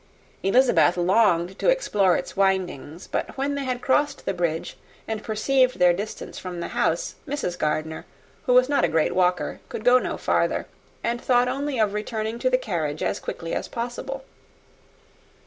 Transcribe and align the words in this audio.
Elizabeth 0.41 0.97
longed 0.97 1.59
to 1.59 1.69
explore 1.69 2.15
its 2.17 2.35
windings; 2.35 3.05
but 3.05 3.37
when 3.37 3.53
they 3.53 3.65
had 3.65 3.83
crossed 3.83 4.25
the 4.25 4.33
bridge, 4.33 4.75
and 5.07 5.21
perceived 5.21 5.77
their 5.77 5.93
distance 5.93 6.39
from 6.39 6.59
the 6.59 6.69
house, 6.69 7.17
Mrs. 7.27 7.55
Gardiner, 7.55 8.07
who 8.47 8.53
was 8.55 8.67
not 8.67 8.83
a 8.83 8.87
great 8.87 9.13
walker, 9.13 9.59
could 9.69 9.85
go 9.85 9.99
no 9.99 10.17
farther, 10.17 10.65
and 11.03 11.21
thought 11.21 11.47
only 11.47 11.77
of 11.79 11.93
returning 11.93 12.39
to 12.39 12.49
the 12.49 12.57
carriage 12.57 13.03
as 13.03 13.19
quickly 13.19 13.53
as 13.53 13.67
possible. 13.67 14.23